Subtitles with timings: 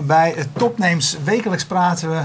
[0.00, 1.16] bij Topnames.
[1.24, 2.22] Wekelijks praten we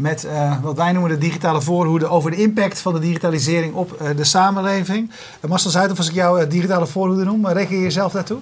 [0.00, 4.02] met uh, wat wij noemen de digitale voorhoede over de impact van de digitalisering op
[4.02, 5.10] uh, de samenleving.
[5.10, 8.38] Uh, Marcel Zuid, of als ik jou digitale voorhoede noem, reken je jezelf daartoe?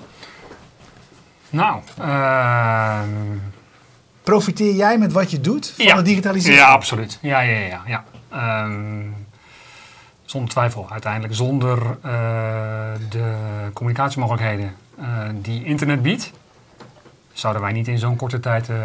[1.50, 3.08] Nou, ehm,
[4.22, 5.96] profiteer jij met wat je doet van ja.
[5.96, 6.60] de digitalisering?
[6.60, 7.18] Ja, absoluut.
[7.22, 7.82] Ja, ja, ja.
[7.86, 8.04] ja.
[8.30, 9.02] Ehm,
[10.24, 11.34] zonder twijfel, uiteindelijk.
[11.34, 11.98] Zonder
[13.08, 13.34] de
[13.72, 14.74] communicatiemogelijkheden
[15.32, 16.32] die internet biedt,
[17.38, 18.76] zouden wij niet in zo'n korte tijd uh,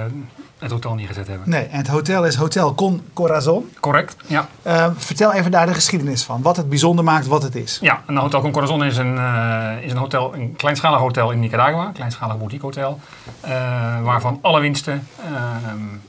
[0.59, 1.49] het hotel neergezet hebben.
[1.49, 3.71] Nee, en het hotel is Hotel Con Corazon.
[3.79, 4.47] Correct, ja.
[4.67, 6.41] Uh, vertel even daar de geschiedenis van.
[6.41, 7.77] Wat het bijzonder maakt, wat het is.
[7.81, 11.39] Ja, een Hotel Con Corazon is een, uh, is een, hotel, een kleinschalig hotel in
[11.39, 11.85] Nicaragua.
[11.85, 12.99] Een kleinschalig boutique hotel.
[14.03, 15.07] waarvan alle winsten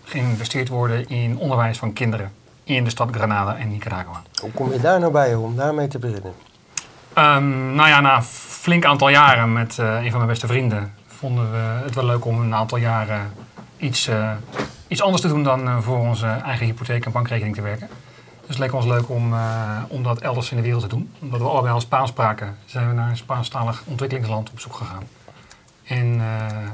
[0.05, 2.33] geïnvesteerd worden in onderwijs van kinderen.
[2.65, 4.23] In de stad Granada en Nicaragua.
[4.41, 6.33] Hoe kom je daar nou bij om daarmee te beginnen?
[7.19, 10.93] Um, nou ja, na een flink aantal jaren met een van mijn beste vrienden
[11.25, 13.33] vonden we het wel leuk om een aantal jaren
[13.77, 14.31] iets, uh,
[14.89, 17.89] iets anders te doen dan uh, voor onze eigen hypotheek en bankrekening te werken.
[18.41, 21.13] Dus het leek ons leuk om, uh, om dat elders in de wereld te doen.
[21.21, 25.03] Omdat we allebei al Spaans spraken, zijn we naar een Spaanstalig ontwikkelingsland op zoek gegaan.
[25.85, 26.17] En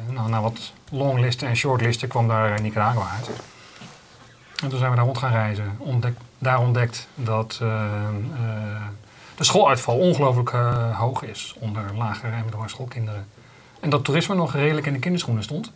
[0.08, 3.30] nou, na wat longlisten en shortlisten kwam daar Nicaragua uit.
[4.62, 5.76] En toen zijn we daar rond gaan reizen.
[5.78, 7.56] Ontdek, daar ontdekt dat
[9.36, 10.50] de schooluitval ongelooflijk
[10.92, 13.26] hoog is onder lagere en middelbare schoolkinderen.
[13.80, 15.72] En dat toerisme nog redelijk in de kinderschoenen stond.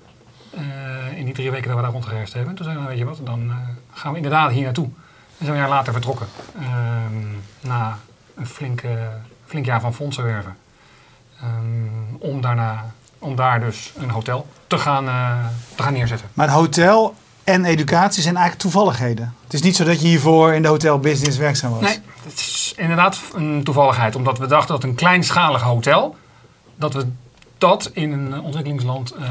[0.55, 2.55] Uh, in die drie weken dat we daar rondgereisd hebben.
[2.55, 3.55] Toen zeiden we, weet je wat, dan uh,
[3.93, 4.85] gaan we inderdaad hier naartoe.
[4.85, 6.27] En zijn we een jaar later vertrokken.
[6.61, 6.67] Uh,
[7.61, 7.99] na
[8.35, 9.09] een flinke,
[9.47, 10.57] flink jaar van fondsen werven.
[11.43, 15.05] Um, om, daarna, om daar dus een hotel te gaan,
[15.75, 16.29] te gaan neerzetten.
[16.35, 19.35] Maar het hotel en educatie zijn eigenlijk toevalligheden.
[19.45, 21.81] Het is niet zo dat je hiervoor in de hotelbusiness werkzaam was.
[21.81, 24.17] Nee, het is inderdaad een toevalligheid.
[24.17, 26.17] Omdat we dachten dat een kleinschalig hotel...
[26.77, 27.07] dat we
[27.65, 29.27] dat in een ontwikkelingsland uh,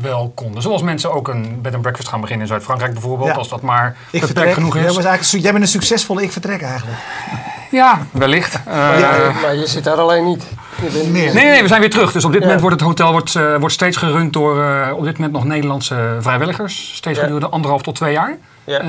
[0.00, 0.62] wel konden.
[0.62, 3.34] Zoals mensen ook een bed and breakfast gaan beginnen in Zuid-Frankrijk bijvoorbeeld, ja.
[3.34, 4.82] als dat maar ik vertrek genoeg is.
[4.82, 6.98] Jij, was eigenlijk, jij bent een succesvolle ik vertrek eigenlijk.
[7.70, 8.58] Ja, wellicht.
[8.68, 10.46] Uh, maar, ja, maar, je zit daar alleen niet.
[10.92, 12.12] Nee, nee, nee, we zijn weer terug.
[12.12, 12.46] Dus op dit ja.
[12.46, 15.44] moment wordt het hotel wordt, uh, wordt steeds gerund door uh, op dit moment nog
[15.44, 16.96] Nederlandse vrijwilligers.
[16.96, 18.36] Steeds gedurende anderhalf tot twee jaar.
[18.64, 18.82] Ja.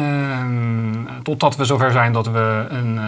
[1.23, 2.99] totdat we zover zijn dat we een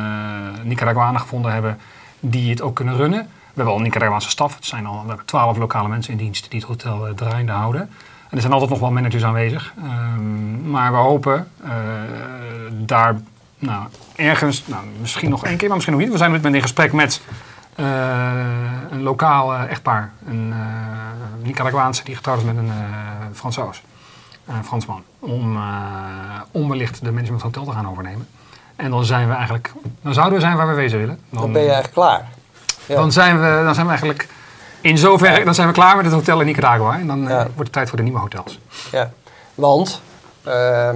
[0.64, 1.78] Nicaraguanen gevonden hebben
[2.20, 3.30] die het ook kunnen runnen.
[3.60, 4.56] We hebben al een Nicaraguaanse staf.
[4.56, 7.82] Het zijn al, twaalf lokale mensen in dienst die het hotel uh, draaiende houden.
[7.82, 9.74] En er zijn altijd nog wel managers aanwezig.
[9.84, 11.72] Um, maar we hopen uh,
[12.72, 13.22] daar
[13.58, 13.84] nou,
[14.16, 16.12] ergens, nou, misschien nog één keer, maar misschien nog niet.
[16.12, 17.22] We zijn met in gesprek met
[17.80, 17.86] uh,
[18.90, 20.12] een lokaal echtpaar.
[20.26, 20.54] Een
[21.42, 22.72] Nicaraguaanse die getrouwd is met een
[23.34, 23.84] Fransoos.
[24.46, 25.04] Een Fransman.
[26.52, 28.28] Om, wellicht de management hotel te gaan overnemen.
[28.76, 31.20] En dan zijn we eigenlijk, dan zouden we zijn waar we wezen willen.
[31.30, 32.38] Dan, dan ben je eigenlijk klaar.
[32.90, 32.96] Ja.
[32.96, 34.28] Dan, zijn we, dan zijn we eigenlijk
[34.82, 37.00] in zoverre dan zijn we klaar met het hotel in Nicaragua.
[37.00, 38.60] En dan uh, wordt het tijd voor de nieuwe hotels.
[38.92, 39.12] Ja,
[39.56, 40.02] want
[40.48, 40.90] uh,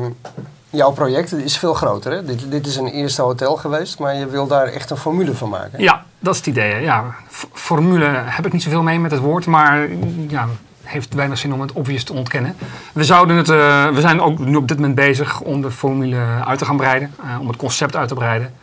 [0.69, 2.11] jouw project is veel groter.
[2.11, 2.25] Hè?
[2.25, 5.49] Dit, dit is een eerste hotel geweest, maar je wil daar echt een formule van
[5.49, 5.81] maken.
[5.81, 6.81] Ja, dat is het idee.
[6.81, 7.15] Ja.
[7.53, 9.87] Formule heb ik niet zoveel mee met het woord, maar
[10.27, 10.47] ja,
[10.83, 12.55] heeft weinig zin om het obvious te ontkennen.
[12.93, 16.21] We, zouden het, uh, we zijn ook nu op dit moment bezig om de formule
[16.45, 18.53] uit te gaan breiden, uh, om het concept uit te breiden.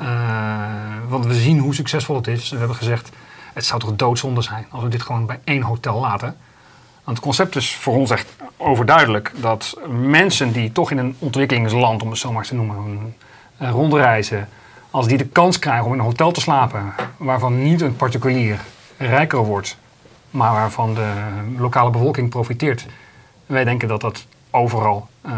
[0.00, 0.06] Uh,
[1.10, 2.50] want we zien hoe succesvol het is.
[2.50, 3.10] We hebben gezegd,
[3.52, 6.36] het zou toch doodzonde zijn als we dit gewoon bij één hotel laten.
[7.04, 12.10] Het concept is voor ons echt overduidelijk dat mensen die toch in een ontwikkelingsland, om
[12.10, 13.14] het zo maar te noemen,
[13.62, 14.48] uh, rondreizen,
[14.90, 18.60] als die de kans krijgen om in een hotel te slapen, waarvan niet een particulier
[18.96, 19.76] rijker wordt,
[20.30, 21.12] maar waarvan de
[21.56, 22.86] lokale bevolking profiteert.
[23.46, 25.32] Wij denken dat dat overal uh,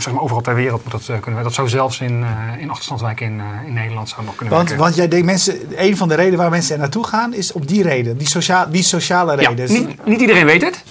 [0.00, 1.42] zeg maar overal ter wereld moet dat uh, kunnen.
[1.42, 4.84] Dat zou zelfs in, uh, in achterstandswijken in, in Nederland zou nog kunnen want, werken.
[4.84, 7.68] Want jij denkt mensen, een van de redenen waar mensen er naartoe gaan is op
[7.68, 9.72] die reden, die, socia die sociale reden.
[9.72, 10.84] Ja, niet, niet, iedereen weet het.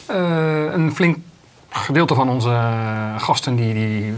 [0.74, 1.18] een flink
[1.70, 2.62] gedeelte van onze
[3.18, 4.14] gasten die, die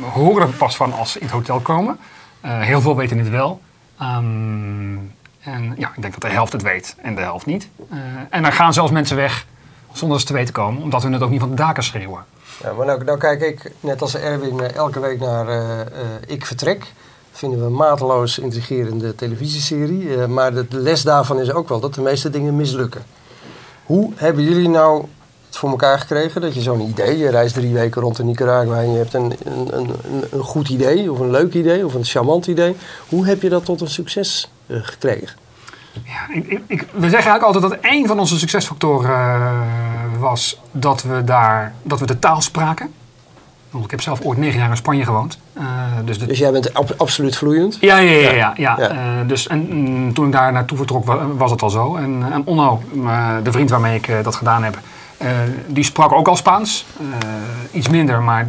[0.00, 1.98] horen er pas van als ze in het hotel komen.
[2.40, 3.60] heel veel weten het wel.
[4.02, 7.68] Um, en ja, ik denk dat de helft het weet en de helft niet.
[8.30, 9.46] en dan gaan zelfs mensen weg
[9.94, 12.24] zonder ze te weten komen, omdat we het ook niet van de daken schreeuwen.
[12.62, 15.84] Ja, maar nou, nou kijk ik, net als Erwin, elke week naar uh, uh,
[16.26, 16.92] Ik Vertrek.
[17.32, 20.16] vinden we een mateloos intrigerende televisieserie.
[20.26, 23.02] Maar de les daarvan is ook wel dat de meeste dingen mislukken.
[23.84, 25.04] Hoe hebben jullie nou
[25.46, 27.18] het voor elkaar gekregen dat je zo'n idee...
[27.18, 29.94] je reist drie weken rond in Nicaragua en je hebt een, een, een,
[30.30, 31.12] een goed idee...
[31.12, 32.76] of een leuk idee of een charmant idee.
[33.08, 35.43] Hoe heb je dat tot een succes gekregen?
[36.04, 39.50] Ja, ik, ik, we zeggen eigenlijk altijd dat één van onze succesfactoren uh,
[40.20, 42.92] was dat we, daar, dat we de taal spraken.
[43.70, 45.38] Want ik heb zelf ooit negen jaar in Spanje gewoond.
[45.58, 45.64] Uh,
[46.04, 46.26] dus, de...
[46.26, 47.78] dus, jij bent ab absoluut vloeiend?
[47.80, 48.30] Ja, ja, ja.
[48.30, 48.76] ja, ja.
[48.78, 48.92] ja.
[48.92, 51.04] Uh, dus, en mm, toen ik daar naartoe vertrok
[51.36, 51.96] was het al zo.
[51.96, 52.82] En, en Onno,
[53.42, 54.78] de vriend waarmee ik dat gedaan heb,
[55.24, 55.30] Eh,
[55.66, 56.86] die sprak ook al Spaans.
[56.98, 57.28] Eh,
[57.72, 58.48] iets minder, maar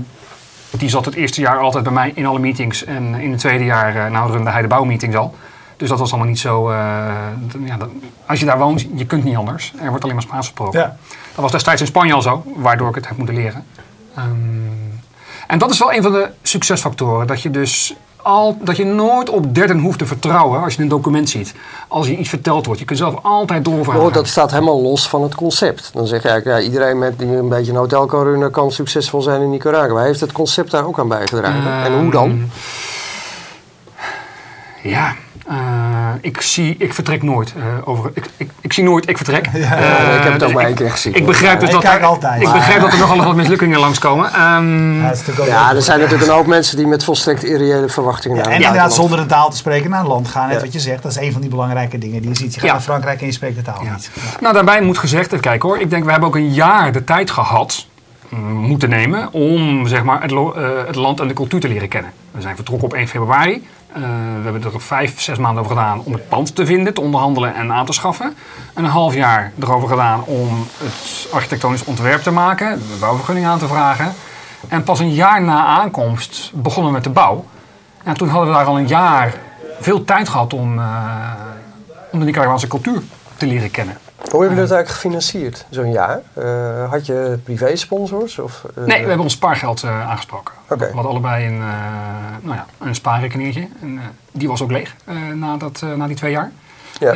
[0.69, 2.83] die zat het eerste jaar altijd bij mij in alle meetings.
[2.83, 5.35] En in het tweede jaar, eh, nou runde hij de bouwmeetings al.
[5.77, 6.69] Dus dat was allemaal niet zo...
[6.69, 6.75] eh,
[7.65, 7.89] ja, dat-
[8.25, 9.73] als je daar woont, je kunt niet anders.
[9.81, 10.79] Er wordt alleen maar Spaans gesproken.
[10.79, 10.85] Ja.
[11.35, 13.65] Dat was destijds in Spanje al zo, waardoor ik het heb moeten leren.
[14.15, 14.25] Ehm,
[15.47, 17.27] en dat is wel een van de succesfactoren.
[17.27, 20.87] Dat je dus al, dat je nooit op derden hoeft te vertrouwen als je een
[20.87, 21.53] document ziet.
[21.87, 22.79] Als je iets verteld wordt.
[22.79, 24.01] Je kunt zelf altijd doorvragen.
[24.01, 25.89] Oh, dat staat helemaal los van het concept.
[25.93, 28.71] Dan zeg je eigenlijk, ja, iedereen met die een beetje een hotel kan runnen, kan
[28.71, 30.01] succesvol zijn in Nicaragua.
[30.01, 31.83] Heeft het concept daar ook aan bijgedragen?
[31.83, 32.29] en hoe dan?
[32.29, 32.39] Ehm,
[34.89, 35.13] Ja,
[35.47, 35.55] eh,
[36.21, 37.53] ik, zie, ik vertrek nooit.
[37.57, 39.45] eh, over, ik, ik, ik zie nooit, ik vertrek.
[39.53, 41.13] Ja, Eh, ik heb het dus ook maar ik- één keer gezien.
[41.15, 42.41] Ik begrijp dus ik dat kijk er, altijd.
[42.41, 44.33] Ik begrijp dat er nogal wat mislukkingen langskomen.
[44.33, 45.13] Ehm, Ja,
[45.45, 48.61] Ja, er zijn natuurlijk een hoop mensen die met volstrekt irreële verwachtingen Ja, naar en
[48.61, 50.47] inderdaad zonder een taal te spreken naar een land gaan.
[50.47, 50.61] Net Ja.
[50.63, 52.53] wat je zegt, dat is een van die belangrijke dingen die je ziet.
[52.53, 52.73] Je gaat Ja.
[52.75, 53.91] naar Frankrijk en je spreekt de taal Ja.
[53.91, 54.09] niet.
[54.13, 54.21] Ja.
[54.39, 55.79] Nou, daarbij moet gezegd, even kijken hoor.
[55.79, 57.85] Ik denk, we hebben ook een jaar de tijd gehad,
[58.29, 60.47] mm, moeten nemen, om zeg maar, het, eh,
[60.85, 62.11] het land en de cultuur te leren kennen.
[62.31, 63.67] We zijn vertrokken op 1 februari.
[63.95, 67.01] Eh, we hebben er vijf, zes maanden over gedaan om het pand te vinden, te
[67.01, 68.35] onderhandelen en aan te schaffen.
[68.73, 73.59] En een half jaar erover gedaan om het architectonisch ontwerp te maken, de bouwvergunning aan
[73.59, 74.13] te vragen.
[74.67, 77.45] En pas een jaar na aankomst begonnen we met de bouw.
[78.03, 79.33] En toen hadden we daar al een jaar
[79.79, 81.31] veel tijd gehad om, eh,
[82.11, 83.01] om de Nicaraguaanse cultuur
[83.37, 83.97] te leren kennen.
[84.31, 86.21] Hoe hebben jullie dat eigenlijk gefinancierd, zo'n jaar?
[86.33, 88.39] Eh, had je privé-sponsors?
[88.39, 90.53] Of, eh, Nee, we hebben ons spaargeld eh, aangesproken.
[90.69, 90.85] Oké.
[90.87, 91.57] We hadden allebei een,
[92.41, 93.67] nou ja, een spaarrekeningetje.
[93.81, 93.99] En,
[94.31, 94.95] die was ook leeg
[95.33, 96.51] na, dat, na die twee jaar.
[96.99, 97.13] Ja.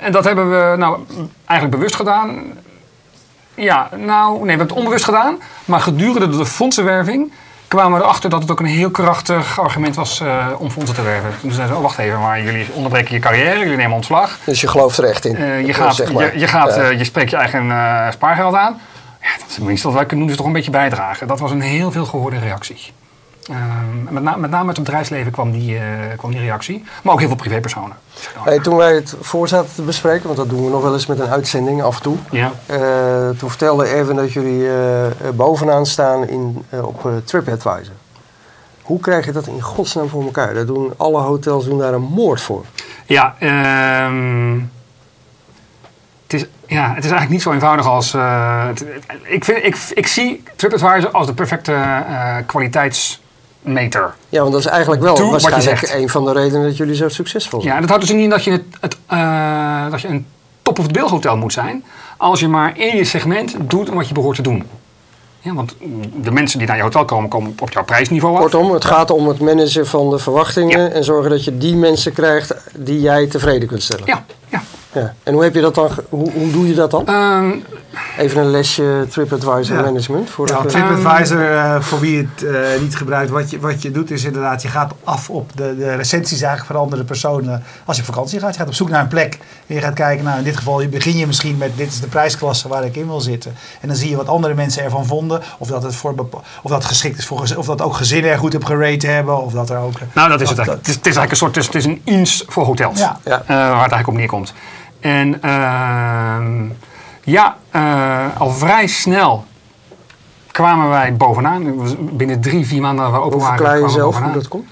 [0.00, 0.98] En dat hebben we nou,
[1.44, 2.52] eigenlijk bewust gedaan.
[3.54, 5.38] Ja, nou, nee, we hebben het onbewust gedaan.
[5.64, 7.32] Maar gedurende de fondsenwerving
[7.68, 11.02] kwamen we erachter dat het ook een heel krachtig argument was eh, om fondsen te
[11.02, 11.30] werven.
[11.40, 14.38] Toen zeiden ze, oh, wacht even, maar jullie onderbreken je carrière, jullie nemen ontslag.
[14.44, 15.36] Dus je gelooft er echt in?
[15.36, 16.32] Eh, je, gaat, zeg maar.
[16.32, 16.82] je, je, gaat, Ja.
[16.82, 17.64] eh, je spreekt je eigen
[18.12, 18.80] spaargeld aan.
[19.22, 21.26] Ja, dat is het minste wat wij kunnen doen, is toch een beetje bijdragen.
[21.26, 22.92] Dat was een heel veel gehoorde reactie.
[23.48, 25.82] Ehm, met, na- met name uit het bedrijfsleven kwam die, eh,
[26.16, 26.84] kwam die reactie.
[27.02, 27.96] Maar ook heel veel privépersonen.
[28.44, 31.06] Hey, toen wij het voor zaten te bespreken, want dat doen we nog wel eens
[31.06, 32.16] met een uitzending af en toe.
[32.30, 32.52] Ja.
[32.66, 34.74] eh, toen vertelde Erwin dat jullie eh,
[35.34, 37.94] bovenaan staan in, op TripAdvisor.
[38.82, 40.54] Hoe krijg je dat in godsnaam voor elkaar?
[40.54, 42.64] Dat doen, alle hotels doen daar een moord voor.
[43.06, 44.58] Ja, ehm,
[46.22, 48.12] het, is, ja, het is eigenlijk niet zo eenvoudig als...
[48.68, 48.84] het-
[49.22, 52.36] ik, vind, ik, ik zie TripAdvisor als de perfecte eh,
[53.72, 54.14] kwaliteitsmeter.
[54.28, 57.08] Ja, want dat is eigenlijk wel Doe waarschijnlijk een van de redenen dat jullie zo
[57.08, 57.74] succesvol zijn.
[57.74, 60.26] Ja, dat houdt dus niet in dat je, het, het, eh, dat je een
[60.62, 61.84] top of the bill hotel moet zijn.
[62.16, 64.64] Als je maar in je segment doet wat je behoort te doen.
[65.40, 65.74] Ja, want
[66.14, 68.40] de mensen die naar je hotel komen, komen op jouw prijsniveau af.
[68.40, 72.12] Kortom, het gaat om het managen van de verwachtingen en zorgen dat je die mensen
[72.12, 74.06] krijgt die jij tevreden kunt stellen.
[74.06, 74.62] Ja, ja.
[74.92, 75.14] Ja.
[75.22, 77.06] En hoe, heb je dat dan, hoe, hoe doe je dat dan?
[77.06, 77.50] Ehm,
[78.18, 79.82] Even een lesje TripAdvisor Ja.
[79.82, 80.30] management.
[80.30, 83.90] Voor Ja, de- TripAdvisor, eh, voor wie het eh, niet gebruikt, wat je, wat je
[83.90, 87.62] doet is inderdaad, je gaat af op de, de recensies eigenlijk van andere personen.
[87.84, 89.38] Als je op vakantie gaat, je gaat op zoek naar een plek.
[89.66, 92.06] En je gaat kijken, nou in dit geval begin je misschien met dit is de
[92.06, 93.54] prijsklasse waar ik in wil zitten.
[93.80, 95.42] En dan zie je wat andere mensen ervan vonden.
[95.58, 96.14] Of dat het, voor,
[96.62, 99.42] of dat geschikt is voor of dat ook gezinnen er goed op gerate hebben.
[99.42, 99.94] Of dat er ook...
[100.14, 100.86] nou, dat is het eigenlijk.
[100.86, 102.98] Het is, het is eigenlijk een soort, het is, het is een INS voor hotels.
[102.98, 103.18] Ja.
[103.24, 103.40] Ja.
[103.40, 104.52] Eh, waar het eigenlijk op neerkomt.
[105.00, 106.64] En ehm,
[107.24, 109.44] ja, eh, al vrij snel
[110.50, 111.74] kwamen wij bovenaan.
[111.98, 114.68] Binnen drie, vier maanden dat we open waren, verklaar je jezelf hoe dat komt?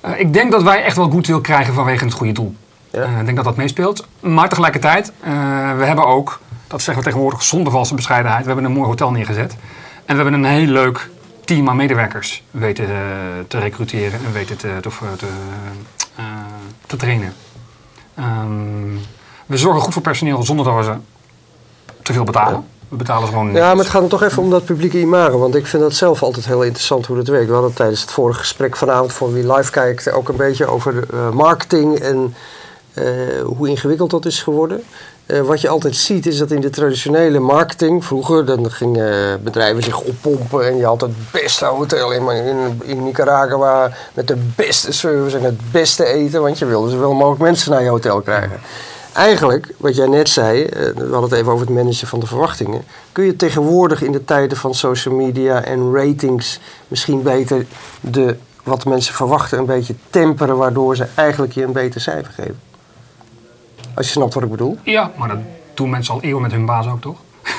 [0.00, 2.54] Eh, ik denk dat wij echt wel goed wil krijgen vanwege het goede doel.
[2.90, 3.02] Ja.
[3.02, 4.06] Eh, ik denk dat dat meespeelt.
[4.20, 5.12] Maar tegelijkertijd,
[5.76, 9.10] we hebben ook, dat zeggen we tegenwoordig zonder valse bescheidenheid, we hebben een mooi hotel
[9.10, 9.56] neergezet.
[10.04, 11.10] En we hebben een heel leuk
[11.44, 12.86] team aan medewerkers weten
[13.48, 15.26] te recruteren en weten te, te, te,
[16.86, 17.34] te trainen.
[18.14, 18.96] Ehm,
[19.48, 20.92] we zorgen goed voor personeel zonder dat we ze
[22.02, 22.64] te veel betalen.
[22.88, 25.38] We betalen ze gewoon Ja, maar het gaat er toch even om dat publieke imago.
[25.38, 27.46] Want ik vind dat zelf altijd heel interessant hoe dat werkt.
[27.46, 31.04] We hadden tijdens het vorige gesprek vanavond voor wie live kijkt ook een beetje over
[31.12, 32.34] eh, marketing en
[32.94, 33.04] eh,
[33.44, 34.82] hoe ingewikkeld dat is geworden.
[35.26, 39.82] Eh, wat je altijd ziet is dat in de traditionele marketing, vroeger dan gingen bedrijven
[39.82, 44.92] zich oppompen en je had het beste hotel in, in, in Nicaragua met de beste
[44.92, 48.60] service en het beste eten, want je wilde zoveel mogelijk mensen naar je hotel krijgen.
[49.18, 52.26] Eigenlijk, wat jij net zei, eh, we hadden het even over het managen van de
[52.26, 52.82] verwachtingen.
[53.12, 57.66] Kun je tegenwoordig in de tijden van social media en ratings misschien beter
[58.00, 62.60] de, wat mensen verwachten een beetje temperen, waardoor ze eigenlijk je een beter cijfer geven?
[63.94, 64.78] Als je snapt wat ik bedoel.
[64.82, 65.38] Ja, maar dat
[65.74, 67.18] doen mensen al eeuwen met hun baas ook, toch?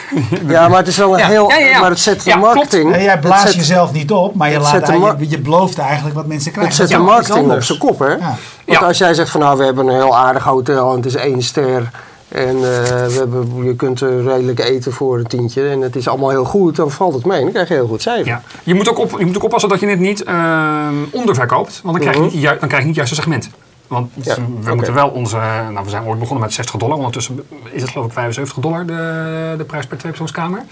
[0.48, 1.50] Ja, maar het is wel een Ja, heel.
[1.50, 1.80] ja, ja, ja.
[1.80, 2.90] Maar het zet de marketing.
[2.90, 6.26] Nee, jij blaast zet- jezelf niet op, maar je, laat, je, je belooft eigenlijk wat
[6.28, 6.74] mensen krijgen.
[6.78, 8.06] Het zet de marketing op zijn kop, hè?
[8.12, 8.18] Ja.
[8.18, 8.80] Want Ja.
[8.80, 11.42] als jij zegt van nou, we hebben een heel aardig hotel en het is één
[11.42, 11.90] ster.
[12.28, 15.70] En eh, we hebben, je kunt er redelijk eten voor een tientje.
[15.70, 16.76] En het is allemaal heel goed.
[16.76, 17.42] Dan valt het mee.
[17.42, 18.28] Dan krijg je een heel goed cijfer.
[18.28, 18.42] Ja.
[18.64, 21.80] Je, moet ook op, je moet ook oppassen dat je het niet ehm, onderverkoopt.
[21.84, 22.48] Want dan krijg, je Mhm.
[22.50, 23.50] niet, dan krijg je niet juist het segment.
[23.90, 25.38] Want Ja, we moeten wel onze...
[25.72, 26.98] Nou, we zijn ooit begonnen met 60 dollar.
[26.98, 27.40] Ondertussen
[27.72, 30.64] is het geloof ik 75 dollar de, de prijs per tweepersoonskamer.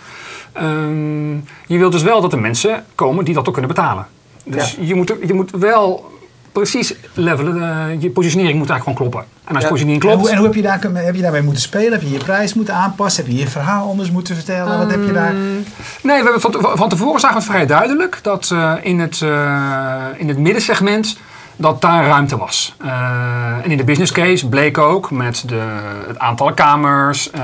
[0.54, 1.34] Ehm
[1.68, 4.08] je wilt dus wel dat er mensen komen die dat ook kunnen betalen.
[4.44, 6.12] Dus je, moet, je moet wel
[6.52, 7.62] precies levelen.
[7.62, 9.32] eh, je positionering moet eigenlijk gewoon kloppen.
[9.44, 9.70] En als Ja.
[9.70, 10.22] je positionering En klopt...
[10.22, 11.92] hoe, en hoe heb, je daar, heb je daarmee moeten spelen?
[11.92, 13.24] Heb je je prijs moeten aanpassen?
[13.24, 14.78] Heb je je verhaal anders moeten vertellen?
[14.78, 15.34] Wat heb je daar?
[16.02, 19.22] Nee, we hebben van, van tevoren zagen we het vrij duidelijk dat eh, in, het,
[19.22, 21.18] eh, in het middensegment
[21.58, 22.76] dat daar ruimte was.
[22.78, 25.62] Eh, en in de business case bleek ook met de,
[26.08, 27.42] het aantal kamers, eh,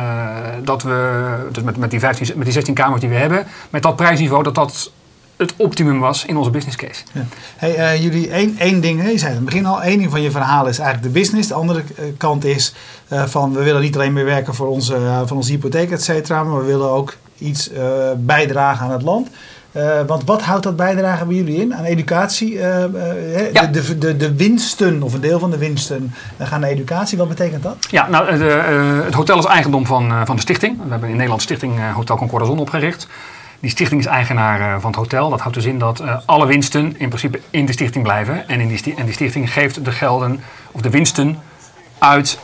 [0.63, 3.81] dat we, dus met, met, die 15, met die 16 kamers die we hebben, met
[3.83, 4.91] dat prijsniveau, dat dat
[5.37, 7.03] het optimum was in onze business case.
[7.11, 7.25] Ja.
[7.55, 10.21] Hey, eh, jullie, één, één ding, je zei in het begin al, één ding van
[10.21, 11.47] je verhaal is eigenlijk de business.
[11.47, 11.83] De andere
[12.17, 12.73] kant is
[13.09, 16.59] van we willen niet alleen meer werken voor onze, van onze hypotheek, et cetera, maar
[16.59, 17.69] we willen ook iets
[18.17, 19.29] bijdragen aan het land.
[19.73, 21.75] Eh, want wat houdt dat bijdragen bij jullie in?
[21.75, 22.59] Aan educatie?
[22.59, 23.53] eh, eh?
[23.53, 23.65] Ja.
[23.65, 27.17] de, de, de, winsten, of een deel van de winsten, gaan naar educatie.
[27.17, 27.75] Wat betekent dat?
[27.89, 28.43] Ja, nou, de,
[29.03, 30.77] het hotel is eigendom van, van de stichting.
[30.83, 33.07] We hebben in Nederland de stichting Hotel Concorde Zon opgericht.
[33.59, 35.29] Die stichting is eigenaar van het hotel.
[35.29, 38.47] Dat houdt dus in dat alle winsten in principe in de stichting blijven.
[38.47, 41.37] En, in die, en die stichting geeft de gelden of de winsten
[41.97, 42.39] uit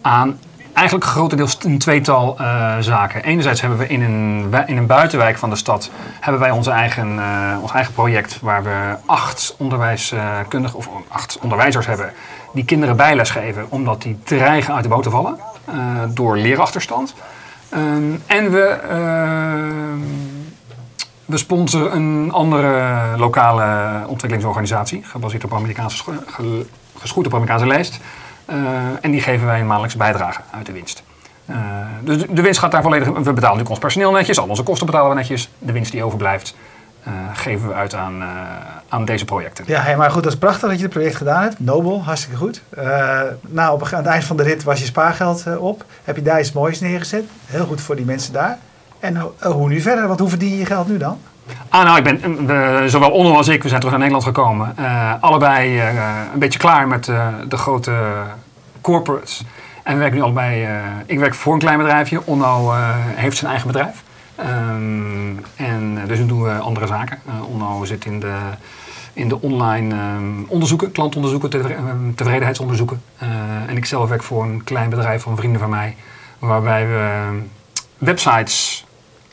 [0.00, 0.38] aan
[0.78, 3.22] eigenlijk grotendeels een tweetal eh, zaken.
[3.24, 7.18] Enerzijds hebben we in een, in een buitenwijk van de stad hebben wij onze eigen,
[7.18, 12.12] eh, ons eigen project waar we acht onderwijskundigen of acht onderwijzers hebben
[12.52, 15.74] die kinderen bijles geven omdat die dreigen uit de boot te vallen eh,
[16.08, 17.14] door leerachterstand.
[17.68, 19.98] Ehm, en we, ehm,
[21.24, 26.66] we sponsoren een andere lokale ontwikkelingsorganisatie, gebaseerd op Amerikaanse, scho- ge-
[26.98, 28.00] geschoeid op Amerikaanse lijst.
[28.48, 28.56] Eh,
[29.00, 31.02] en die geven wij een maandelijkse bijdrage uit de winst.
[31.46, 31.56] Eh,
[32.00, 33.06] dus de- winst gaat daar volledig.
[33.06, 35.50] We betalen natuurlijk ons personeel netjes, al onze kosten betalen we netjes.
[35.58, 36.54] De winst die overblijft,
[37.02, 38.22] eh, geven we uit aan,
[38.88, 39.64] aan deze projecten.
[39.66, 41.60] Ja, maar goed, dat is prachtig dat je het project gedaan hebt.
[41.60, 42.62] Nobel, hartstikke goed.
[42.70, 45.84] Eh, nou, op, aan het eind van de rit was je spaargeld op.
[46.04, 47.24] Heb je daar iets moois neergezet.
[47.46, 48.58] Heel goed voor die mensen daar.
[49.00, 50.06] En ho- hoe nu verder?
[50.08, 51.18] Want hoe verdien je je geld nu dan?
[51.68, 54.72] Ah, nou, ik ben, we, zowel Onno als ik, we zijn terug naar Nederland gekomen.
[54.76, 55.86] Eh, allebei eh,
[56.32, 57.92] een beetje klaar met eh, de grote
[58.80, 59.44] corporates.
[59.82, 60.70] En we werken nu allebei, eh,
[61.06, 62.26] ik werk voor een klein bedrijfje.
[62.26, 64.02] Onno eh, heeft zijn eigen bedrijf.
[64.36, 67.18] Ehm, en eh, dus doen we andere zaken.
[67.26, 68.34] Eh, Onno zit in de,
[69.12, 73.02] in de online ehm, onderzoeken, klantonderzoeken, ehm, tevredenheidsonderzoeken.
[73.18, 73.28] Eh,
[73.66, 75.96] en ik zelf werk voor een klein bedrijf van vrienden van mij.
[76.38, 77.28] Waarbij we
[77.98, 78.86] websites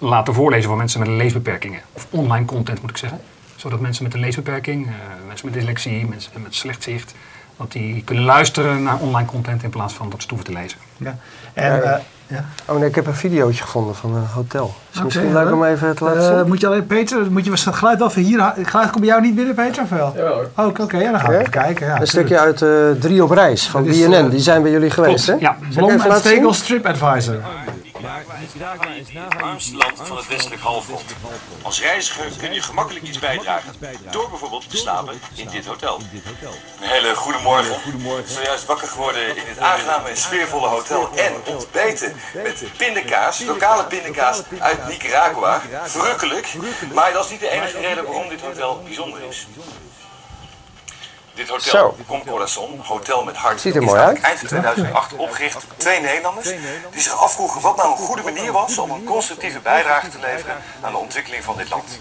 [0.05, 1.79] laten voorlezen voor mensen met leesbeperkingen.
[1.93, 3.19] Of online content moet ik zeggen.
[3.55, 4.91] Zodat mensen met een leesbeperking, eh,
[5.27, 7.13] mensen met dyslexie, mensen met slecht zicht,
[7.57, 10.77] dat die kunnen luisteren naar online content in plaats van dat ze hoeven te lezen.
[10.97, 11.17] Ja.
[11.53, 12.45] En, eh, ja.
[12.65, 14.74] Oh nee, ik heb een videootje gevonden van een hotel.
[14.93, 16.47] Is misschien leuk om even te laten Eh, zien?
[16.47, 19.09] moet je alleen, Peter, moet je het geluid wel van hier Het geluid komt bij
[19.09, 20.13] jou niet binnen, Peter, of wel?
[20.15, 20.50] Ja hoor.
[20.55, 21.88] Oh, Oké, ja, dan gaan we even kijken.
[21.88, 22.69] Ja, een stukje uit eh
[23.00, 24.29] Drie op Reis van BNN.
[24.29, 25.33] Die zijn bij jullie geweest, hè?
[25.39, 27.35] Ja, Blom en Strip Advisor.
[28.15, 31.03] Het armste land van het westelijk halfrond.
[31.62, 33.74] Als reiziger kun je gemakkelijk iets bijdragen.
[34.12, 36.00] Door bijvoorbeeld te slapen in dit hotel.
[36.81, 37.75] Een hele goede morgen.
[38.25, 41.10] Zojuist wakker geworden in dit aangename en sfeervolle hotel.
[41.15, 45.62] En ontbeten met pindakaas, lokale pindakaas uit Nicaragua.
[45.84, 46.53] Verrukkelijk.
[46.93, 49.48] Maar dat is niet de enige reden waarom dit hotel bijzonder is.
[51.36, 51.96] Dit hotel, Zo.
[52.08, 54.38] Concorazon, Hotel met Hart, Ziet er is mooi namelijk uit.
[54.38, 56.50] eind 2008 opgericht door twee Nederlanders
[56.92, 60.56] die zich afvroegen wat nou een goede manier was om een constructieve bijdrage te leveren
[60.82, 62.00] aan de ontwikkeling van dit land.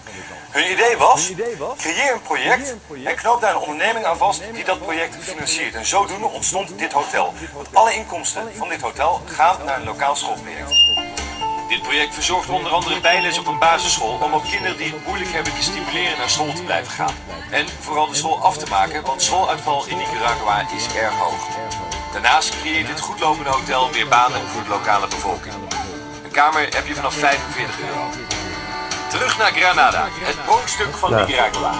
[0.51, 1.33] Hun idee was,
[1.77, 2.75] creëer een project
[3.05, 5.75] en knoop daar een onderneming aan vast die dat project financiert.
[5.75, 7.35] En zodoende ontstond dit hotel.
[7.55, 10.94] Want alle inkomsten van dit hotel gaan naar een lokaal schoolproject.
[11.75, 15.33] Dit project verzorgt onder andere bijles op een basisschool om ook kinderen die het moeilijk
[15.33, 17.15] hebben te stimuleren naar school te blijven gaan.
[17.51, 21.49] En vooral de school af te maken, want schooluitval in Nicaragua is erg hoog.
[22.13, 25.55] Daarnaast creëert dit goedlopende hotel weer banen voor de lokale bevolking.
[26.25, 28.03] Een kamer heb je vanaf 45 euro.
[29.09, 31.27] Terug naar Granada, het pronkstuk van Nou.
[31.27, 31.73] Nicaragua.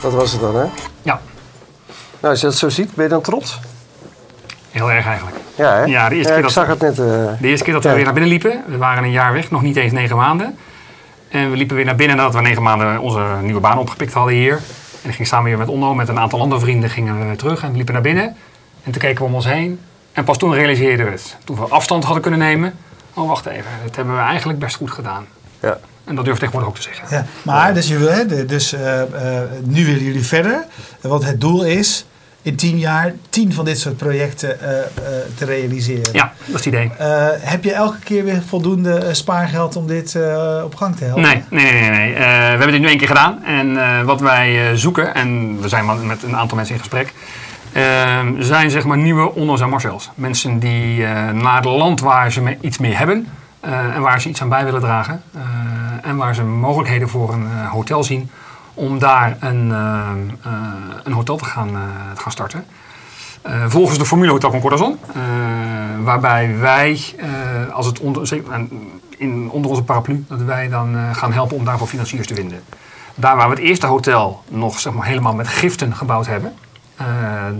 [0.00, 0.66] Dat was het dan, hè?
[1.02, 1.20] ja,
[2.20, 3.58] Nou, als je dat zo ziet, ben je dan trots?
[4.70, 5.36] Heel erg eigenlijk.
[5.54, 5.82] Ja, hè?
[5.84, 6.98] Ja, de eerste keer ik dat- zag het net.
[6.98, 7.06] eh,
[7.40, 9.62] De eerste keer dat we weer naar binnen liepen, we waren een jaar weg, nog
[9.62, 10.58] niet eens negen maanden.
[11.28, 14.34] En we liepen weer naar binnen nadat we negen maanden onze nieuwe baan opgepikt hadden
[14.34, 14.60] hier.
[15.02, 17.62] En ik ging samen weer met Onno, met een aantal andere vrienden, gingen we terug
[17.62, 18.24] en we liepen naar binnen.
[18.84, 19.80] En toen keken we om ons heen.
[20.12, 21.36] En pas toen realiseerden we het.
[21.44, 22.74] Toen we afstand hadden kunnen nemen.
[23.14, 25.26] Oh, wacht even, dat hebben we eigenlijk best goed gedaan.
[25.60, 25.78] ja.
[26.04, 27.06] En dat durf ik tegenwoordig ook te zeggen.
[27.16, 30.64] Ja, maar dus, jullie, hè, de- dus eh, eh, nu willen jullie verder.
[31.00, 32.06] Want het doel is
[32.42, 34.86] in tien jaar tien van dit soort projecten eh, eh,
[35.34, 36.12] te realiseren.
[36.12, 36.90] Ja, dat is het idee.
[36.98, 40.18] Eh, heb je elke keer weer voldoende spaargeld om dit
[40.64, 41.22] op gang te helpen?
[41.22, 41.90] Nee, nee, nee.
[41.90, 42.14] nee.
[42.14, 43.44] We hebben dit nu één keer gedaan.
[43.44, 47.12] En wat wij zoeken, en we zijn met een aantal mensen in gesprek,
[47.72, 50.10] eh, zijn zeg maar nieuwe Onno's en Marcels.
[50.14, 53.28] Mensen die naar het land waar ze iets mee hebben
[53.60, 55.22] en waar ze iets aan bij willen dragen.
[56.02, 58.30] en waar ze mogelijkheden voor een hotel zien
[58.78, 60.10] om daar een, eh,
[60.42, 60.52] eh,
[61.04, 62.64] een hotel te gaan, eh, te gaan starten.
[63.66, 64.98] Volgens de formule Hotel Concordazon.
[65.14, 65.22] eh
[66.02, 68.42] waarbij wij, eh, als het onder,
[69.16, 72.60] in, onder onze paraplu, dat wij dan gaan helpen om daarvoor financiers te vinden.
[73.14, 76.54] Daar waar we het eerste hotel nog zeg maar, helemaal met giften gebouwd hebben,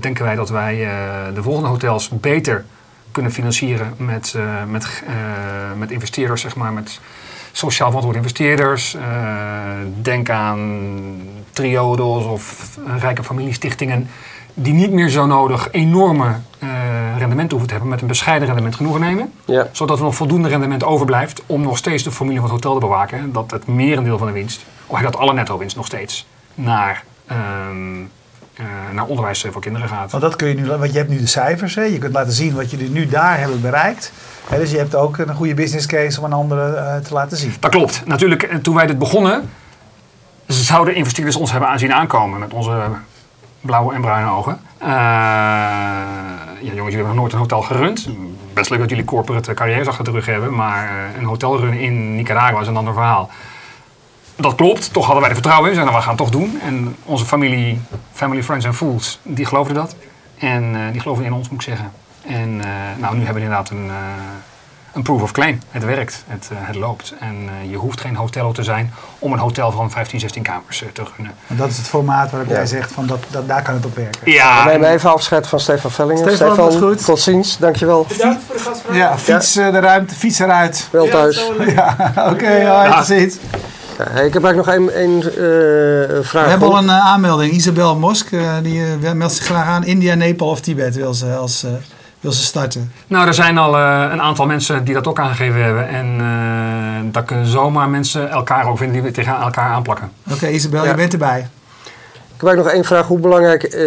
[0.00, 0.88] denken wij dat wij
[1.34, 2.64] de volgende hotels beter
[3.12, 4.34] kunnen financieren met,
[4.66, 5.02] met,
[5.76, 7.00] met investeerders, zeg maar, met
[7.58, 8.94] sociaal verantwoorde investeerders.
[8.94, 9.02] Eh,
[10.02, 10.60] denk aan
[11.50, 14.08] triodos of rijke familiestichtingen
[14.54, 16.68] die niet meer zo nodig enorme eh,
[17.18, 19.32] rendementen hoeven te hebben, met een bescheiden rendement genoegen nemen.
[19.44, 19.68] Ja.
[19.72, 22.86] Zodat er nog voldoende rendement overblijft om nog steeds de formule van het hotel te
[22.86, 23.32] bewaken.
[23.32, 28.00] Dat het merendeel van de winst, of dat alle netto winst nog steeds, naar, ehm,
[28.00, 28.06] eh,
[28.98, 30.10] naar onderwijs voor kinderen gaat.
[30.10, 31.74] Want dat kun je nu, want je hebt nu de cijfers.
[31.74, 31.82] Hè?
[31.82, 34.12] Je kunt laten zien wat jullie nu daar hebben bereikt.
[34.48, 37.36] Hè, dus je hebt ook een goede business case om aan anderen eh, te laten
[37.36, 37.54] zien.
[37.60, 38.02] Dat klopt.
[38.06, 39.50] Natuurlijk, eh, toen wij dit begonnen,
[40.46, 42.82] zouden investeerders ons hebben aanzien aankomen met onze
[43.60, 44.60] blauwe en bruine ogen.
[44.78, 48.08] Eh, ja, jongens, jullie hebben nog nooit een hotel gerund.
[48.52, 52.16] Best leuk dat jullie corporate carrières achter de rug hebben, maar een hotel runnen in
[52.16, 53.30] Nicaragua is een ander verhaal.
[54.40, 55.74] Dat klopt, toch hadden wij er vertrouwen in.
[55.74, 56.60] Zeiden, nou, we gaan het toch doen.
[56.64, 57.80] En onze familie,
[58.12, 59.94] family, friends en fools, die geloofden dat.
[60.38, 61.92] En eh, die geloofden in ons, moet ik zeggen.
[62.26, 62.66] En eh,
[62.98, 63.94] nou, nu hebben we inderdaad een, eh,
[64.92, 65.58] een proof of claim.
[65.70, 67.14] Het werkt, het, eh, het loopt.
[67.20, 70.84] En eh, je hoeft geen hotel te zijn om een hotel van 15, 16 kamers
[70.92, 71.34] te runnen.
[71.46, 72.54] En dat is het formaat waarop Ja.
[72.56, 74.32] jij zegt van dat, dat, daar kan het op werken.
[74.32, 76.34] Ja, We nemen even afscheid van Stefan Vellingen.
[76.36, 77.04] Stefan, dat is goed.
[77.04, 77.58] tot ziens.
[77.58, 78.04] Dankjewel.
[78.08, 78.96] Bedankt voor de gastvraag.
[78.96, 80.88] Ja, fiets eh, de ruimte, fiets eruit.
[80.90, 81.50] Wel Ja, thuis.
[81.66, 81.96] Ja,
[82.32, 83.36] oké, hoi, tot ziens.
[83.98, 86.44] Ja, hey, ik heb eigenlijk nog één één, eh, vraag.
[86.44, 87.52] We hebben al een eh, aanmelding.
[87.52, 88.82] Isabel Mosk, eh, die
[89.14, 89.84] meldt zich graag aan.
[89.84, 91.70] India, Nepal of Tibet wil ze, als, eh,
[92.20, 92.92] wil ze starten.
[93.06, 95.88] nou, er zijn al eh, een aantal mensen die dat ook aangegeven hebben.
[95.88, 96.76] En eh
[97.12, 100.10] daar kunnen zomaar mensen elkaar ook vinden die we tegen elkaar aanplakken.
[100.32, 100.90] Oké, Isabel, Ja.
[100.90, 101.38] je bent erbij.
[101.38, 103.06] Ik heb eigenlijk nog één vraag.
[103.06, 103.80] Hoe belangrijk eh,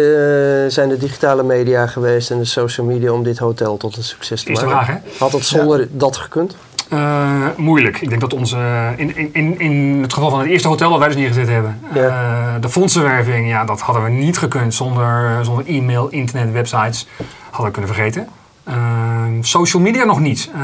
[0.68, 4.42] zijn de digitale media geweest en de social media om dit hotel tot een succes
[4.42, 4.68] te maken?
[4.68, 4.94] vraag, hè?
[5.18, 6.56] Had het zonder dat gekund?
[6.92, 8.00] Eh, moeilijk.
[8.00, 8.58] Ik denk dat onze,
[8.96, 11.80] in, in, in, in het geval van het eerste hotel dat wij dus neergezet hebben,
[11.94, 12.00] Ja.
[12.06, 17.06] eh, de fondsenwerving, ja, dat hadden we niet gekund zonder, zonder e-mail, internet, websites.
[17.50, 18.28] Hadden we kunnen vergeten.
[18.64, 20.50] Ehm, social media nog niet.
[20.54, 20.60] Eh,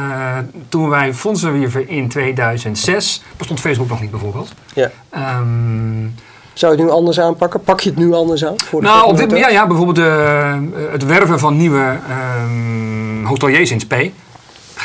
[0.69, 4.53] toen wij fondsen wierven in 2006, bestond Facebook nog niet bijvoorbeeld.
[4.75, 4.91] Ja.
[5.11, 6.07] Ehm,
[6.53, 7.61] Zou je het nu anders aanpakken?
[7.61, 8.55] Pak je het nu anders aan?
[8.65, 13.71] Voor de nou, op dit, ja, ja, bijvoorbeeld de, het werven van nieuwe ehm, hoteliers
[13.71, 14.15] in Spee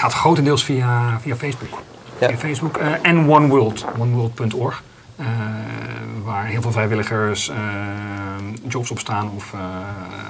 [0.04, 1.82] gaat grotendeels via, via Facebook.
[2.20, 2.28] Ja.
[2.28, 4.84] Via Facebook eh, en One World, oneworld.org.
[5.16, 5.26] eh,
[6.24, 7.56] waar heel veel vrijwilligers eh,
[8.68, 9.60] jobs op staan of, eh,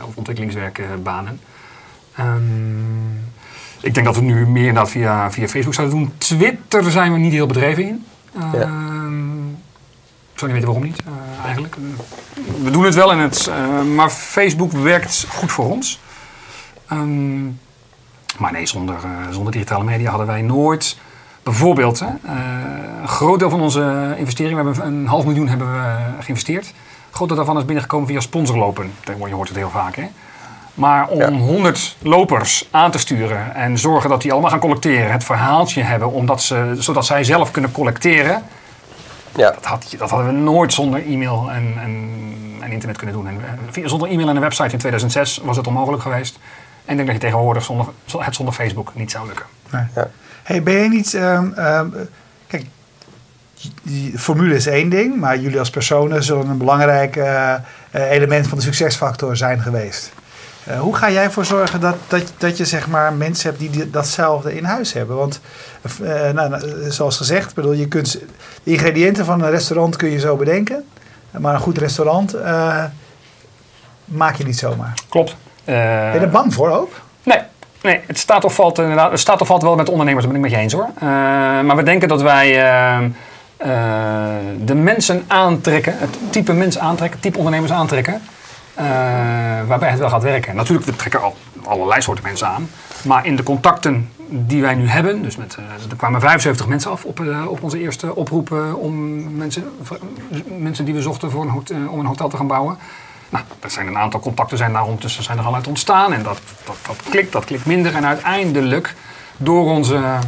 [0.08, 1.40] of ontwikkelingswerkbanen.
[2.16, 3.14] Ehm,
[3.82, 6.14] ik denk dat we nu meer inderdaad via, via Facebook zouden doen.
[6.18, 8.06] Twitter zijn we niet heel bedreven in.
[8.54, 8.54] Ja.
[8.62, 9.48] Ehm,
[10.34, 11.04] ik zou niet weten waarom niet,
[11.44, 11.76] eigenlijk.
[12.64, 13.52] We doen het wel, en het,
[13.96, 16.00] maar Facebook werkt goed voor ons.
[16.88, 17.46] Ehm,
[18.38, 20.98] maar nee, zonder, eh, zonder digitale media hadden wij nooit...
[21.44, 22.34] Bijvoorbeeld, hè, eh,
[23.02, 26.66] een groot deel van onze investering, we hebben een half miljoen hebben we geïnvesteerd.
[26.66, 26.74] Een
[27.16, 28.92] groot deel daarvan is binnengekomen via sponsorlopen.
[29.00, 30.08] Tegenwoordig, Je hoort het heel vaak, hè.
[30.74, 31.32] Maar om Ja.
[31.32, 36.12] 100 lopers aan te sturen en zorgen dat die allemaal gaan collecteren, het verhaaltje hebben,
[36.12, 38.44] omdat ze, zodat zij zelf kunnen collecteren,
[39.36, 39.52] Ja.
[39.52, 42.12] dat, had, dat hadden we nooit zonder e-mail en, en,
[42.62, 43.28] en internet kunnen doen.
[43.28, 43.42] En,
[43.74, 46.40] eh, zonder e-mail en een website in 2006 was het onmogelijk geweest.
[46.86, 49.46] En ik denk dat je tegenwoordig zonder, het zonder Facebook niet zou lukken.
[49.72, 49.84] Nee.
[49.96, 50.10] Ja.
[50.44, 51.14] Hey, ben je niet...
[51.14, 51.88] ehm, ehm,
[52.48, 52.66] kijk,
[53.82, 58.48] die formule is één ding, maar jullie als personen zullen een belangrijk eh, eh, element
[58.48, 60.12] van de succesfactor zijn geweest.
[60.64, 63.70] Eh, hoe ga jij ervoor zorgen dat, dat, dat je zeg maar, mensen hebt die,
[63.70, 65.16] die datzelfde in huis hebben?
[65.16, 65.40] Want
[65.82, 68.12] eh, nou, nou, zoals gezegd, bedoel, je kunt,
[68.64, 70.86] de ingrediënten van een restaurant kun je zo bedenken.
[71.32, 72.84] Maar een goed restaurant eh,
[74.06, 74.94] maak je niet zomaar.
[75.10, 75.36] Klopt.
[75.66, 76.92] Ben je er bang voor ook?
[77.24, 77.40] Nee,
[77.82, 80.44] nee het, staat of valt, inderdaad, het staat of valt wel met ondernemers, dat ben
[80.44, 80.90] ik met je eens hoor.
[80.96, 81.08] Eh,
[81.62, 82.98] maar we denken dat wij eh,
[83.58, 88.22] eh, de mensen aantrekken, het type mensen aantrekken, type ondernemers aantrekken,
[88.74, 88.86] eh,
[89.68, 90.56] waarbij het wel gaat werken.
[90.56, 92.70] Natuurlijk, we trekken al allerlei soorten mensen aan.
[93.04, 96.92] Maar in de contacten die wij nu hebben, dus met, eh, er kwamen 75 mensen
[96.92, 98.96] af op, eh, op onze eerste oproep eh, om
[99.38, 99.64] mensen,
[100.58, 102.78] mensen die we zochten voor een eh, om een hotel te gaan bouwen.
[103.34, 106.14] Nou, er zijn een aantal contacten zijn daar ondertussen zijn er al uit ontstaan.
[106.14, 107.96] En dat, dat, klikt, dat klikt minder.
[107.96, 108.96] En uiteindelijk,
[109.38, 110.20] door onze uh,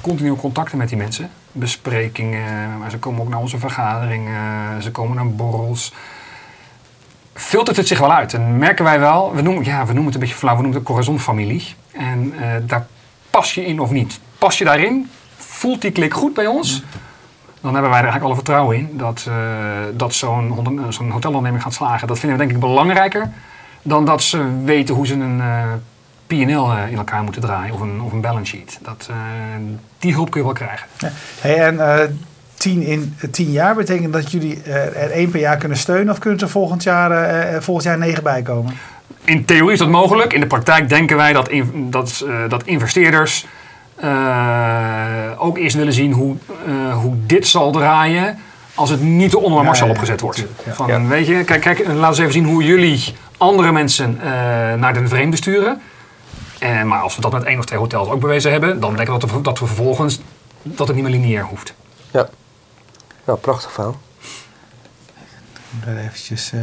[0.00, 5.16] continue contacten met die mensen, besprekingen, maar ze komen ook naar onze vergaderingen, ze komen
[5.16, 5.92] naar borrels.
[7.34, 10.14] Filtert het zich wel uit en merken wij wel, we noemen, ja, we noemen het
[10.14, 11.74] een beetje flauw, we noemen het een corazon-familie.
[11.92, 12.86] En uh, daar
[13.30, 14.20] pas je in of niet.
[14.38, 16.82] Pas je daarin, voelt die klik goed bij ons,
[17.60, 19.34] dan hebben wij er eigenlijk alle vertrouwen in dat, uh,
[19.94, 20.54] dat zo'n
[20.88, 22.08] zo'n hotelonderneming gaat slagen.
[22.08, 23.30] Dat vinden we denk ik belangrijker
[23.82, 25.62] dan dat ze weten hoe ze een uh,
[26.26, 28.78] P&L in elkaar moeten draaien of een, of een balance sheet.
[28.82, 29.10] Dat,
[29.98, 30.86] die hulp kun je wel krijgen.
[30.98, 31.10] Ja.
[31.40, 32.18] Hey, en
[32.54, 36.40] tien, in, tien jaar betekent dat jullie er één per jaar kunnen steunen of kunnen
[36.40, 38.74] er volgend jaar, volgend jaar negen bij komen?
[39.24, 40.32] In theorie is dat mogelijk.
[40.32, 43.46] In de praktijk denken wij dat, in, dat, dat investeerders
[44.04, 48.38] uh, ook eerst willen zien hoe, uh, hoe dit zal draaien
[48.74, 50.44] als het niet onder Marcel ja, opgezet wordt.
[50.64, 50.74] Ja.
[50.74, 54.24] Van, Weet je, kijk, kijk, laten we even zien hoe jullie andere mensen uh,
[54.74, 55.80] naar de vreemde sturen.
[56.58, 59.14] En, maar als we dat met één of twee hotels ook bewezen hebben, dan denken
[59.14, 60.20] we dat we, dat we vervolgens
[60.62, 61.74] dat het niet meer lineair hoeft.
[62.10, 62.28] Ja,
[63.24, 64.00] nou, prachtig verhaal.
[65.86, 66.50] Eventjes.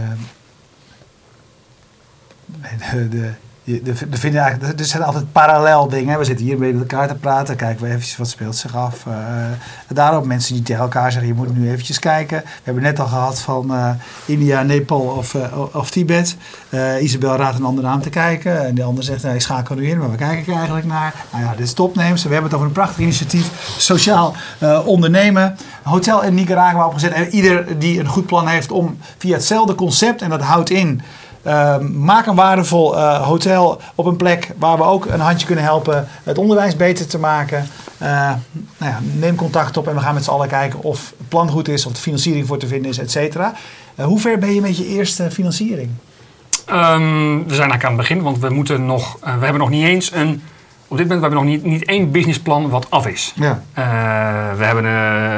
[2.92, 3.34] de, de
[3.66, 6.20] er, vinden eigenlijk, er zijn altijd parallel dingen.
[6.20, 7.56] We zitten hier met elkaar te praten.
[7.56, 9.06] Kijken we eventjes wat speelt zich af.
[9.08, 9.14] Uh,
[9.88, 12.38] daarom mensen die tegen elkaar zeggen, je moet nu eventjes kijken.
[12.38, 13.90] We hebben net al gehad van uh,
[14.26, 16.36] India, Nepal of, uh, of Tibet.
[17.02, 18.66] Isabel raadt een andere naam te kijken.
[18.66, 21.14] En de ander zegt, nou, ik schakel nu in, maar we kijken er eigenlijk naar?
[21.32, 22.24] Nou ja, dit is topnames.
[22.24, 23.76] We hebben het over een prachtig initiatief.
[23.78, 24.36] Sociaal
[24.86, 25.58] ondernemen.
[25.84, 27.12] Hotel in Nicaragua opgezet.
[27.12, 31.02] En ieder die een goed plan heeft om via hetzelfde concept, en dat houdt in
[31.48, 35.64] uh, maak een waardevol uh, hotel op een plek waar we ook een handje kunnen
[35.64, 37.68] helpen het onderwijs beter te maken.
[38.02, 38.08] Uh,
[38.78, 41.50] nou ja, neem contact op en we gaan met z'n allen kijken of het plan
[41.50, 43.54] goed is, of de financiering voor te vinden is, et cetera.
[43.96, 45.90] Eh, hoe ver ben je met je eerste financiering?
[46.70, 49.86] Um, we zijn eigenlijk aan het begin, want we moeten nog, we hebben nog niet
[49.86, 50.42] eens een
[50.88, 53.34] op dit moment hebben we nog niet, niet één businessplan wat af is.
[53.36, 53.62] Ja.
[54.58, 54.86] We hebben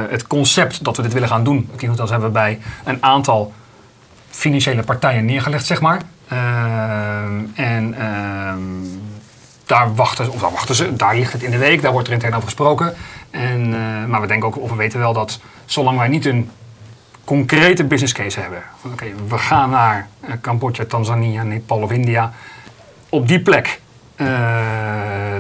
[0.10, 1.70] het concept dat we dit willen gaan doen.
[1.96, 3.54] Dat hebben we bij een aantal
[4.30, 6.02] financiële partijen neergelegd, zeg maar.
[6.28, 8.60] Ehm, en ehm,
[9.66, 12.14] daar wachten, of daar wachten ze, daar ligt het in de week, daar wordt er
[12.14, 12.94] intern over gesproken.
[13.30, 16.50] En, uh, maar we denken ook, of we weten wel dat zolang wij niet een
[17.24, 18.64] concrete business case hebben.
[18.82, 22.34] Van oké, we gaan naar uh, Cambodja, Tanzania, Nepal of India.
[23.10, 23.80] Op die plek
[24.16, 24.28] uh,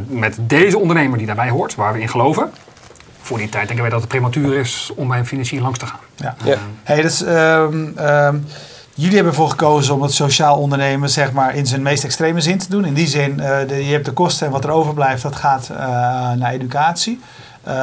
[0.08, 2.52] met deze ondernemer die daarbij hoort, waar we in geloven.
[3.21, 5.86] Voor die tijd denken wij dat het prematuur is om bij een financier langs te
[5.86, 6.00] gaan.
[6.15, 6.36] Ja.
[6.43, 6.58] ja.
[6.84, 8.45] Hey, dus, um, um,
[8.99, 12.57] Jullie hebben ervoor gekozen om het sociaal ondernemen zeg maar, in zijn meest extreme zin
[12.57, 12.86] te doen.
[12.86, 15.69] In die zin, uh, de, je hebt de kosten en wat er overblijft, dat gaat
[15.71, 15.77] uh,
[16.31, 17.19] naar educatie.
[17.67, 17.73] Uh,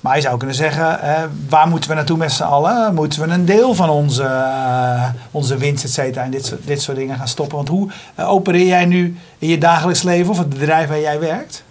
[0.00, 1.00] maar je zou kunnen zeggen,
[1.48, 2.94] waar moeten we naartoe met z'n allen?
[2.94, 6.82] Moeten we een deel van onze, uh, onze winst, et cetera, en dit soort, dit
[6.82, 7.56] soort dingen gaan stoppen?
[7.56, 11.64] Want hoe opereer jij nu in je dagelijks leven of het bedrijf waar jij werkt?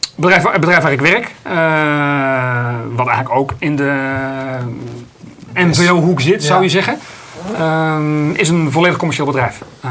[0.00, 1.34] Het bedrijf, het bedrijf waar ik werk,
[2.96, 3.92] wat eigenlijk ook in de
[5.54, 6.98] MVO-hoek zit, zou je zeggen.
[7.60, 9.62] Um, is een volledig commercieel bedrijf.
[9.84, 9.90] Uh,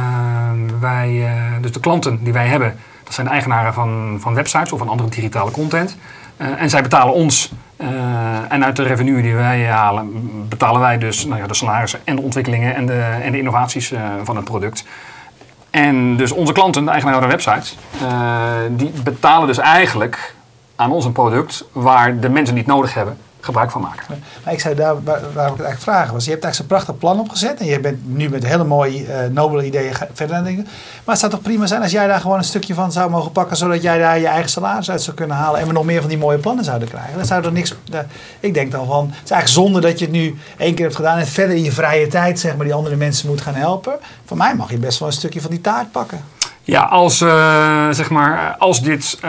[0.80, 4.72] wij, uh, dus de klanten die wij hebben, dat zijn de eigenaren van, van websites
[4.72, 5.98] of van andere digitale content.
[6.38, 7.52] Uh, en zij betalen ons.
[7.78, 7.88] Eh,
[8.50, 10.10] en uit de revenue die wij halen,
[10.50, 13.94] betalen wij dus nou ja, de salarissen en de ontwikkelingen en de, en de innovaties
[14.24, 14.86] van het product.
[15.70, 17.78] En dus onze klanten, de eigenaren van websites,
[18.70, 20.36] die betalen dus eigenlijk
[20.76, 24.24] aan ons een product waar de mensen die het nodig hebben, gebruik van maken.
[24.44, 26.26] Maar ik zei daar waar, ik het eigenlijk vragen was.
[26.26, 27.60] Je hebt eigenlijk zo'n prachtig plan opgezet.
[27.60, 30.64] En je bent nu met hele mooie, uh, nobele ideeën verder aan denken.
[30.64, 33.32] Maar het zou toch prima zijn als jij daar gewoon een stukje van zou mogen
[33.32, 33.58] pakken.
[33.58, 35.60] Zodat jij daar je eigen salaris uit zou kunnen halen.
[35.60, 37.18] En we nog meer van die mooie plannen zouden krijgen.
[37.18, 37.76] Dan zou er niks...
[38.40, 39.06] Ik denk dan van...
[39.06, 41.18] Het is eigenlijk zonde dat je het nu één keer hebt gedaan.
[41.18, 43.94] En verder in je vrije tijd zeg maar die andere mensen moet gaan helpen.
[44.26, 46.24] Voor mij mag je best wel een stukje van die taart pakken.
[46.64, 49.20] Ja, als, uh, zeg maar, als dit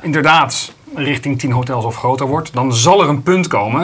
[0.00, 3.82] inderdaad richting 10 hotels of groter wordt, dan zal er een punt komen.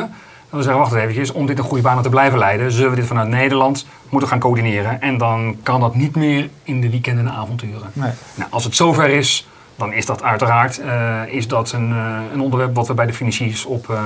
[0.51, 2.97] Dan we zeggen, wacht even, om dit een goede baan te blijven leiden, zullen we
[2.97, 5.01] dit vanuit Nederland moeten gaan coördineren.
[5.01, 7.91] En dan kan dat niet meer in de weekenden en avonturen.
[7.93, 8.11] Nee.
[8.35, 11.91] Nou, als het zover is, dan is dat uiteraard uh, is dat een,
[12.33, 13.99] een, onderwerp wat we bij de financiers op,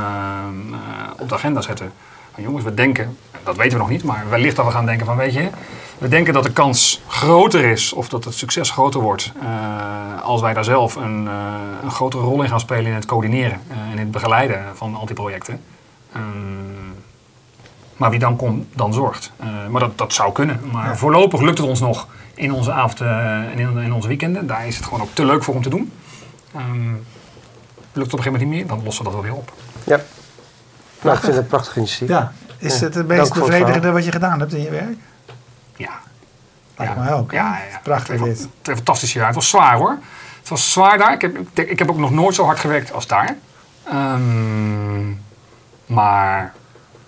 [1.18, 1.92] op de agenda zetten.
[2.35, 5.07] Maar jongens, we denken, dat weten we nog niet, maar wellicht dat we gaan denken
[5.07, 5.48] van, weet je,
[6.03, 10.41] we denken dat de kans groter is of dat het succes groter wordt uh, als
[10.41, 13.77] wij daar zelf een, uh, een, grotere rol in gaan spelen in het coördineren uh,
[13.77, 15.61] en in het begeleiden van al die projecten.
[16.17, 16.95] Um,
[17.97, 19.33] maar wie dan komt, dan zorgt.
[19.71, 20.61] maar dat, dat zou kunnen.
[20.73, 20.97] Maar ja.
[20.97, 24.47] voorlopig lukt het ons nog in onze avonden en in, in, onze weekenden.
[24.47, 25.93] Daar is het gewoon ook te leuk voor om te doen.
[26.57, 27.07] Um,
[27.93, 29.53] lukt het op een gegeven moment niet meer, dan lossen we dat wel weer op.
[29.85, 30.01] Ja.
[31.03, 32.09] Nou, ik vind het een prachtig initiatief.
[32.09, 32.33] Ja.
[32.59, 32.85] Is ja.
[32.85, 34.97] het het meest bevredigende wat je gedaan hebt in je werk?
[36.77, 36.85] Ja.
[36.85, 37.03] Lijkt ja.
[37.03, 37.31] mij ook.
[37.31, 37.81] Ja, ja.
[37.83, 38.49] Prachtig dit.
[38.63, 39.27] Twee fantastische jaar.
[39.27, 39.99] Het was zwaar hoor.
[40.41, 41.13] Het was zwaar daar.
[41.13, 43.37] Ik heb, ik, ik heb ook nog nooit zo hard gewerkt als daar.
[43.85, 45.11] Ehm,
[45.87, 46.53] maar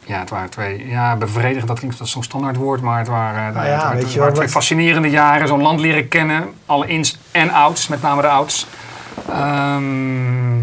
[0.04, 3.52] ja, het waren twee, ja, bevredigend, dat klinkt als zo'n standaard woord, maar het waren,
[3.54, 5.48] Nou ja, het waren, het je waren wel, twee fascinerende jaren.
[5.48, 8.66] Zo'n land leren kennen, alle ins en outs, met name de outs.
[9.28, 10.58] Ehm,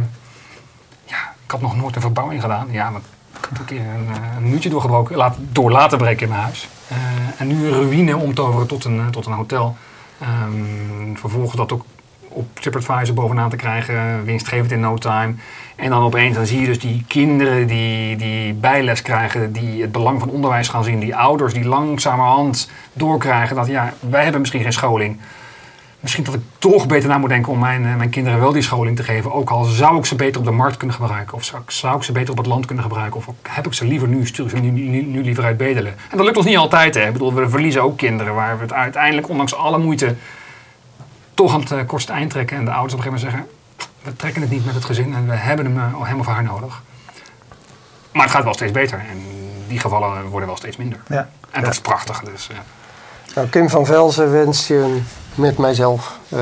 [1.05, 2.67] ja, ik had nog nooit een verbouwing gedaan.
[2.71, 3.01] Ja, maar
[3.37, 6.41] ik had een keer een, eh, een muurtje doorgebroken, laat, door laten breken in mijn
[6.41, 6.69] huis.
[6.91, 6.97] Eh,
[7.37, 9.75] en nu een ruïne omtoveren tot een, eh, tot een hotel.
[10.19, 11.85] Ehm, vervolgens dat ook
[12.27, 15.33] op TripAdvisor bovenaan te krijgen, winstgevend in no time.
[15.75, 19.91] En dan opeens dan zie je dus die kinderen die, die bijles krijgen, die het
[19.91, 20.99] belang van onderwijs gaan zien.
[20.99, 25.19] Die ouders die langzamerhand doorkrijgen dat ja, wij hebben misschien geen scholing.
[26.01, 28.61] Misschien dat ik toch beter na moet denken om mijn, eh, mijn kinderen wel die
[28.61, 29.31] scholing te geven.
[29.31, 31.33] Ook al zou ik ze beter op de markt kunnen gebruiken.
[31.37, 33.17] Of zou ik, zou ik ze beter op het land kunnen gebruiken.
[33.17, 35.95] Of heb ik ze liever nu, stuur ik ze nu, nu, nu liever uit bedelen.
[36.09, 36.95] En dat lukt ons niet altijd.
[36.95, 37.05] Hè.
[37.05, 40.15] Ik bedoel, we verliezen ook kinderen waar we het uiteindelijk, ondanks alle moeite,
[41.33, 42.57] toch aan het eh, kortste eind trekken.
[42.57, 43.61] En de ouders op een gegeven moment zeggen,
[44.03, 46.43] we trekken het niet met het gezin en we hebben hem, eh, hem of haar
[46.43, 46.81] nodig.
[48.11, 48.99] Maar het gaat wel steeds beter.
[48.99, 49.17] En
[49.67, 50.99] die gevallen worden wel steeds minder.
[51.07, 51.29] Ja.
[51.51, 52.19] En dat is prachtig.
[52.19, 52.63] Dus, ja.
[53.35, 55.01] Nou, Kim van Velzen wenst je
[55.35, 56.39] met mijzelf eh,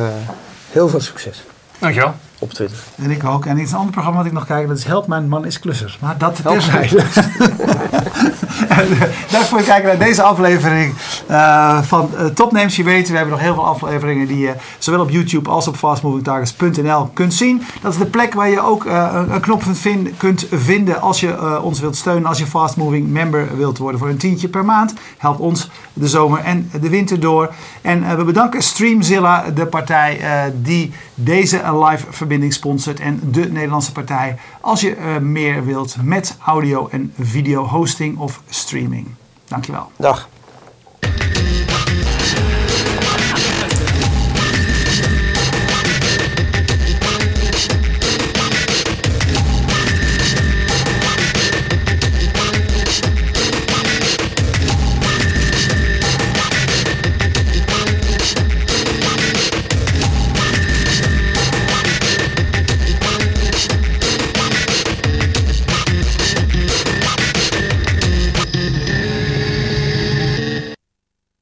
[0.72, 1.44] heel veel succes
[1.80, 2.14] Dankjewel.
[2.40, 2.78] Op Twitter.
[2.96, 3.46] En ik ook.
[3.46, 5.60] En iets een ander programma wat ik nog kijk, dat is Help Mijn Man is
[5.60, 5.98] Klusser.
[6.02, 6.96] Maar dat terzijde.
[9.32, 10.94] Dank voor het kijken naar deze aflevering
[11.28, 12.76] eh, van uh, Topnames.
[12.76, 15.76] Je weet, we hebben nog heel veel afleveringen die je zowel op YouTube als op
[15.76, 17.64] fastmovingtargets.nl kunt zien.
[17.82, 21.02] Dat is de plek waar je ook eh, een, een knop kunt vinden, kunt vinden
[21.02, 22.26] als je eh, ons wilt steunen.
[22.26, 24.94] Als je Fast Moving member wilt worden voor een tientje per maand.
[25.18, 27.54] Help ons de zomer en de winter door.
[27.82, 33.00] En eh, we bedanken Streamzilla, de partij eh, die deze live verbinding sponsort.
[33.00, 38.42] En de Nederlandse partij als je eh, meer wilt met audio en video hosting of
[38.50, 39.08] streaming.
[39.48, 39.92] Dankjewel.
[39.96, 40.30] Dag.